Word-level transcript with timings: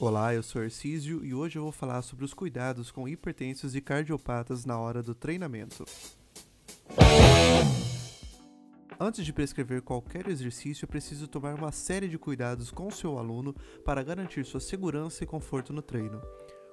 Olá, 0.00 0.32
eu 0.32 0.44
sou 0.44 0.62
Arcísio 0.62 1.24
e 1.24 1.34
hoje 1.34 1.58
eu 1.58 1.64
vou 1.64 1.72
falar 1.72 2.02
sobre 2.02 2.24
os 2.24 2.32
cuidados 2.32 2.88
com 2.88 3.08
hipertensos 3.08 3.74
e 3.74 3.80
cardiopatas 3.80 4.64
na 4.64 4.78
hora 4.78 5.02
do 5.02 5.12
treinamento. 5.12 5.84
Antes 9.00 9.24
de 9.24 9.32
prescrever 9.32 9.82
qualquer 9.82 10.28
exercício, 10.28 10.84
é 10.84 10.86
preciso 10.86 11.26
tomar 11.26 11.56
uma 11.56 11.72
série 11.72 12.06
de 12.06 12.16
cuidados 12.16 12.70
com 12.70 12.88
seu 12.92 13.18
aluno 13.18 13.52
para 13.84 14.04
garantir 14.04 14.44
sua 14.44 14.60
segurança 14.60 15.24
e 15.24 15.26
conforto 15.26 15.72
no 15.72 15.82
treino. 15.82 16.22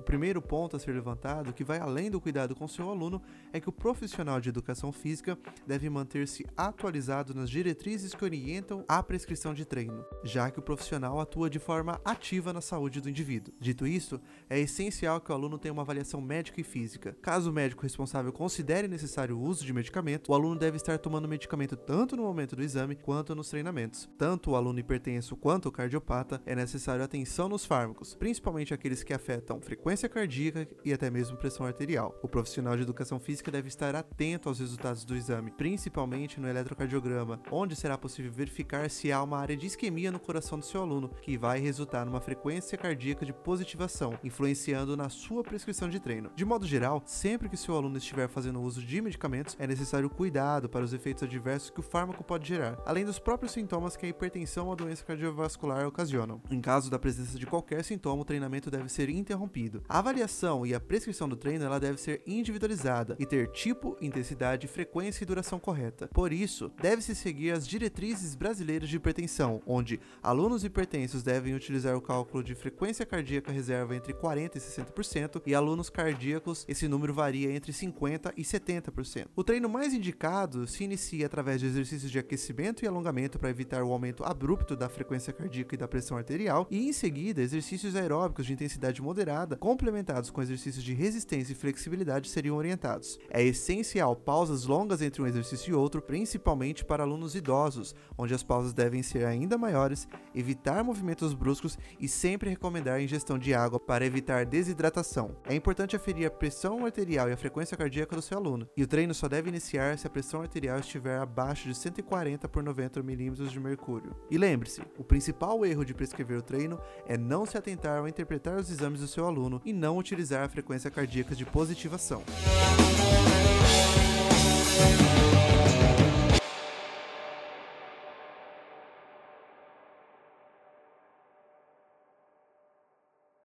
O 0.00 0.02
primeiro 0.02 0.40
ponto 0.40 0.76
a 0.76 0.78
ser 0.78 0.92
levantado, 0.92 1.52
que 1.52 1.62
vai 1.62 1.78
além 1.78 2.10
do 2.10 2.18
cuidado 2.22 2.56
com 2.56 2.66
seu 2.66 2.88
aluno, 2.88 3.20
é 3.52 3.60
que 3.60 3.68
o 3.68 3.72
profissional 3.72 4.40
de 4.40 4.48
educação 4.48 4.90
física 4.90 5.38
deve 5.66 5.90
manter-se 5.90 6.46
atualizado 6.56 7.34
nas 7.34 7.50
diretrizes 7.50 8.14
que 8.14 8.24
orientam 8.24 8.82
a 8.88 9.02
prescrição 9.02 9.52
de 9.52 9.66
treino, 9.66 10.02
já 10.24 10.50
que 10.50 10.58
o 10.58 10.62
profissional 10.62 11.20
atua 11.20 11.50
de 11.50 11.58
forma 11.58 12.00
ativa 12.02 12.50
na 12.50 12.62
saúde 12.62 12.98
do 12.98 13.10
indivíduo. 13.10 13.52
Dito 13.60 13.86
isso, 13.86 14.18
é 14.48 14.58
essencial 14.58 15.20
que 15.20 15.30
o 15.30 15.34
aluno 15.34 15.58
tenha 15.58 15.72
uma 15.72 15.82
avaliação 15.82 16.18
médica 16.18 16.62
e 16.62 16.64
física. 16.64 17.14
Caso 17.20 17.50
o 17.50 17.52
médico 17.52 17.82
responsável 17.82 18.32
considere 18.32 18.88
necessário 18.88 19.36
o 19.36 19.42
uso 19.42 19.66
de 19.66 19.72
medicamento, 19.72 20.32
o 20.32 20.34
aluno 20.34 20.58
deve 20.58 20.78
estar 20.78 20.98
tomando 20.98 21.28
medicamento 21.28 21.76
tanto 21.76 22.16
no 22.16 22.22
momento 22.22 22.56
do 22.56 22.62
exame 22.62 22.96
quanto 22.96 23.34
nos 23.34 23.50
treinamentos. 23.50 24.08
Tanto 24.16 24.52
o 24.52 24.56
aluno 24.56 24.78
hipertenso 24.78 25.36
quanto 25.36 25.68
o 25.68 25.72
cardiopata 25.72 26.40
é 26.46 26.56
necessário 26.56 27.04
atenção 27.04 27.50
nos 27.50 27.66
fármacos, 27.66 28.14
principalmente 28.14 28.72
aqueles 28.72 29.02
que 29.02 29.12
afetam 29.12 29.60
frequência 29.60 29.89
frequência 29.90 30.08
cardíaca 30.08 30.68
e 30.84 30.92
até 30.92 31.10
mesmo 31.10 31.36
pressão 31.36 31.66
arterial. 31.66 32.16
O 32.22 32.28
profissional 32.28 32.76
de 32.76 32.82
educação 32.82 33.18
física 33.18 33.50
deve 33.50 33.66
estar 33.66 33.96
atento 33.96 34.48
aos 34.48 34.60
resultados 34.60 35.04
do 35.04 35.16
exame, 35.16 35.50
principalmente 35.50 36.38
no 36.38 36.48
eletrocardiograma, 36.48 37.40
onde 37.50 37.74
será 37.74 37.98
possível 37.98 38.30
verificar 38.30 38.88
se 38.88 39.10
há 39.10 39.20
uma 39.20 39.38
área 39.38 39.56
de 39.56 39.66
isquemia 39.66 40.12
no 40.12 40.20
coração 40.20 40.60
do 40.60 40.64
seu 40.64 40.82
aluno, 40.82 41.08
que 41.20 41.36
vai 41.36 41.58
resultar 41.58 42.06
numa 42.06 42.20
frequência 42.20 42.78
cardíaca 42.78 43.26
de 43.26 43.32
positivação, 43.32 44.16
influenciando 44.22 44.96
na 44.96 45.08
sua 45.08 45.42
prescrição 45.42 45.88
de 45.88 45.98
treino. 45.98 46.30
De 46.36 46.44
modo 46.44 46.68
geral, 46.68 47.02
sempre 47.04 47.48
que 47.48 47.56
seu 47.56 47.74
aluno 47.74 47.98
estiver 47.98 48.28
fazendo 48.28 48.62
uso 48.62 48.80
de 48.80 49.02
medicamentos, 49.02 49.56
é 49.58 49.66
necessário 49.66 50.08
cuidado 50.08 50.68
para 50.68 50.84
os 50.84 50.92
efeitos 50.92 51.24
adversos 51.24 51.70
que 51.70 51.80
o 51.80 51.82
fármaco 51.82 52.22
pode 52.22 52.46
gerar, 52.46 52.78
além 52.86 53.04
dos 53.04 53.18
próprios 53.18 53.50
sintomas 53.50 53.96
que 53.96 54.06
a 54.06 54.08
hipertensão 54.08 54.66
ou 54.66 54.72
a 54.72 54.76
doença 54.76 55.04
cardiovascular 55.04 55.84
ocasionam. 55.84 56.40
Em 56.48 56.60
caso 56.60 56.88
da 56.88 56.98
presença 56.98 57.36
de 57.36 57.46
qualquer 57.46 57.82
sintoma, 57.82 58.22
o 58.22 58.24
treinamento 58.24 58.70
deve 58.70 58.88
ser 58.88 59.10
interrompido. 59.10 59.79
A 59.88 59.98
avaliação 59.98 60.64
e 60.64 60.74
a 60.74 60.80
prescrição 60.80 61.28
do 61.28 61.36
treino 61.36 61.64
ela 61.64 61.80
deve 61.80 62.00
ser 62.00 62.22
individualizada 62.26 63.16
e 63.18 63.26
ter 63.26 63.48
tipo, 63.48 63.96
intensidade, 64.00 64.68
frequência 64.68 65.24
e 65.24 65.26
duração 65.26 65.58
correta. 65.58 66.08
Por 66.08 66.32
isso, 66.32 66.70
deve-se 66.80 67.14
seguir 67.14 67.52
as 67.52 67.66
diretrizes 67.66 68.34
brasileiras 68.34 68.88
de 68.88 68.96
hipertensão, 68.96 69.62
onde 69.66 70.00
alunos 70.22 70.64
hipertensos 70.64 71.22
devem 71.22 71.54
utilizar 71.54 71.96
o 71.96 72.00
cálculo 72.00 72.42
de 72.42 72.54
frequência 72.54 73.04
cardíaca 73.04 73.52
reserva 73.52 73.96
entre 73.96 74.12
40% 74.12 74.56
e 74.56 74.58
60% 74.58 75.42
e 75.46 75.54
alunos 75.54 75.90
cardíacos 75.90 76.64
esse 76.68 76.86
número 76.88 77.12
varia 77.12 77.52
entre 77.52 77.72
50% 77.72 78.32
e 78.36 78.42
70%. 78.42 79.26
O 79.34 79.44
treino 79.44 79.68
mais 79.68 79.92
indicado 79.92 80.66
se 80.66 80.84
inicia 80.84 81.26
através 81.26 81.60
de 81.60 81.66
exercícios 81.66 82.10
de 82.10 82.18
aquecimento 82.18 82.84
e 82.84 82.88
alongamento 82.88 83.38
para 83.38 83.50
evitar 83.50 83.82
o 83.82 83.92
aumento 83.92 84.24
abrupto 84.24 84.76
da 84.76 84.88
frequência 84.88 85.32
cardíaca 85.32 85.74
e 85.74 85.78
da 85.78 85.88
pressão 85.88 86.16
arterial 86.16 86.66
e 86.70 86.88
em 86.88 86.92
seguida 86.92 87.42
exercícios 87.42 87.96
aeróbicos 87.96 88.46
de 88.46 88.52
intensidade 88.52 89.02
moderada 89.02 89.56
complementados 89.60 90.30
com 90.30 90.40
exercícios 90.40 90.82
de 90.82 90.94
resistência 90.94 91.52
e 91.52 91.54
flexibilidade 91.54 92.30
seriam 92.30 92.56
orientados. 92.56 93.18
É 93.28 93.44
essencial 93.44 94.16
pausas 94.16 94.64
longas 94.64 95.02
entre 95.02 95.20
um 95.20 95.26
exercício 95.26 95.70
e 95.70 95.74
outro, 95.74 96.00
principalmente 96.00 96.82
para 96.82 97.04
alunos 97.04 97.34
idosos, 97.34 97.94
onde 98.16 98.34
as 98.34 98.42
pausas 98.42 98.72
devem 98.72 99.02
ser 99.02 99.26
ainda 99.26 99.58
maiores, 99.58 100.08
evitar 100.34 100.82
movimentos 100.82 101.34
bruscos 101.34 101.78
e 102.00 102.08
sempre 102.08 102.48
recomendar 102.48 102.94
a 102.94 103.02
ingestão 103.02 103.38
de 103.38 103.52
água 103.52 103.78
para 103.78 104.06
evitar 104.06 104.46
desidratação. 104.46 105.36
É 105.44 105.54
importante 105.54 105.94
aferir 105.94 106.26
a 106.26 106.30
pressão 106.30 106.86
arterial 106.86 107.28
e 107.28 107.32
a 107.32 107.36
frequência 107.36 107.76
cardíaca 107.76 108.16
do 108.16 108.22
seu 108.22 108.38
aluno, 108.38 108.66
e 108.74 108.82
o 108.82 108.88
treino 108.88 109.12
só 109.12 109.28
deve 109.28 109.50
iniciar 109.50 109.98
se 109.98 110.06
a 110.06 110.10
pressão 110.10 110.40
arterial 110.40 110.78
estiver 110.78 111.18
abaixo 111.18 111.68
de 111.68 111.74
140 111.74 112.48
por 112.48 112.62
90 112.62 113.02
milímetros 113.02 113.52
de 113.52 113.60
mercúrio. 113.60 114.16
E 114.30 114.38
lembre-se, 114.38 114.80
o 114.96 115.04
principal 115.04 115.66
erro 115.66 115.84
de 115.84 115.92
prescrever 115.92 116.38
o 116.38 116.42
treino 116.42 116.80
é 117.06 117.18
não 117.18 117.44
se 117.44 117.58
atentar 117.58 117.98
ao 117.98 118.08
interpretar 118.08 118.56
os 118.56 118.70
exames 118.70 119.00
do 119.00 119.06
seu 119.06 119.26
aluno 119.26 119.49
sono 119.50 119.60
e 119.64 119.72
não 119.72 119.98
utilizar 119.98 120.44
a 120.44 120.48
frequência 120.48 120.90
cardíaca 120.90 121.34
de 121.34 121.44
positivação. 121.44 122.22